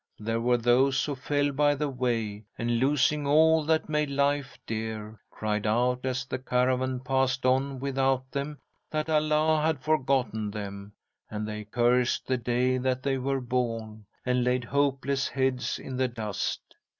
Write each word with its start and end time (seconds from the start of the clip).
There 0.17 0.41
were 0.41 0.57
those 0.57 1.05
who 1.05 1.13
fell 1.13 1.51
by 1.51 1.75
the 1.75 1.87
way, 1.87 2.45
and, 2.57 2.79
losing 2.79 3.27
all 3.27 3.63
that 3.65 3.87
made 3.87 4.09
life 4.09 4.57
dear, 4.65 5.21
cried 5.29 5.67
out 5.67 6.07
as 6.07 6.25
the 6.25 6.39
caravan 6.39 7.01
passed 7.01 7.45
on 7.45 7.79
without 7.79 8.31
them 8.31 8.57
that 8.89 9.11
Allah 9.11 9.61
had 9.63 9.83
forgotten 9.83 10.49
them; 10.49 10.93
and 11.29 11.47
they 11.47 11.65
cursed 11.65 12.25
the 12.25 12.37
day 12.37 12.79
that 12.79 13.03
they 13.03 13.19
were 13.19 13.41
born, 13.41 14.07
and 14.25 14.43
laid 14.43 14.63
hopeless 14.63 15.27
heads 15.27 15.77
in 15.77 15.97
the 15.97 16.07
dust. 16.07 16.61